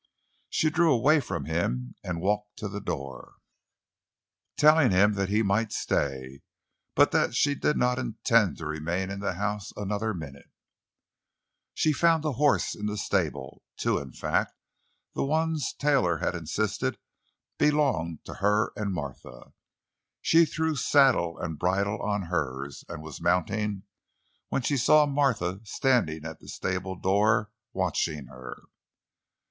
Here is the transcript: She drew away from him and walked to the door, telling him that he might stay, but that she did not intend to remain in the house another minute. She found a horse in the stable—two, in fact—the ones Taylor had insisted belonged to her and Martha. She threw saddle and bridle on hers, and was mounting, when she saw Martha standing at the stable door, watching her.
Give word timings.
She 0.49 0.71
drew 0.71 0.91
away 0.91 1.19
from 1.19 1.45
him 1.45 1.93
and 2.03 2.19
walked 2.21 2.57
to 2.57 2.67
the 2.67 2.81
door, 2.81 3.35
telling 4.57 4.89
him 4.89 5.13
that 5.13 5.29
he 5.29 5.43
might 5.43 5.71
stay, 5.71 6.41
but 6.95 7.11
that 7.11 7.35
she 7.35 7.53
did 7.53 7.77
not 7.77 7.99
intend 7.99 8.57
to 8.57 8.65
remain 8.65 9.11
in 9.11 9.19
the 9.19 9.33
house 9.35 9.71
another 9.77 10.15
minute. 10.15 10.49
She 11.75 11.93
found 11.93 12.25
a 12.25 12.31
horse 12.31 12.73
in 12.73 12.87
the 12.87 12.97
stable—two, 12.97 13.99
in 13.99 14.11
fact—the 14.11 15.23
ones 15.23 15.71
Taylor 15.77 16.17
had 16.17 16.33
insisted 16.33 16.97
belonged 17.59 18.25
to 18.25 18.33
her 18.41 18.73
and 18.75 18.93
Martha. 18.93 19.53
She 20.19 20.45
threw 20.47 20.75
saddle 20.75 21.37
and 21.37 21.59
bridle 21.59 22.01
on 22.01 22.23
hers, 22.23 22.83
and 22.89 23.03
was 23.03 23.21
mounting, 23.21 23.83
when 24.49 24.63
she 24.63 24.77
saw 24.77 25.05
Martha 25.05 25.59
standing 25.63 26.25
at 26.25 26.39
the 26.39 26.47
stable 26.47 26.95
door, 26.95 27.51
watching 27.71 28.25
her. 28.25 28.63